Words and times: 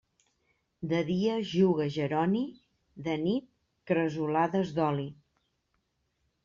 De 0.93 1.01
dia 1.09 1.35
juga 1.49 1.87
Jeroni; 1.97 2.43
de 3.09 3.17
nit, 3.27 3.47
cresolades 3.93 4.75
d'oli. 4.81 5.09